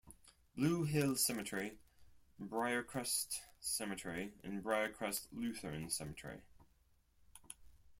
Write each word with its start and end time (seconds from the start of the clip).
Blue 0.55 0.83
Hill 0.83 1.15
Cemetery, 1.15 1.77
Briercrest 2.41 3.37
Cemetery 3.59 4.33
and 4.43 4.63
Briercrest 4.63 5.27
Lutheran 5.31 5.91
Cemetery. 5.91 6.41